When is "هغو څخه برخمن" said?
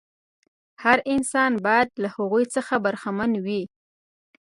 2.15-3.31